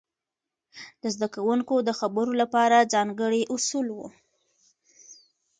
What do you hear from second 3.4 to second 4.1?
اصول وو.